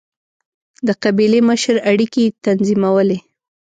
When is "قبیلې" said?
1.03-1.39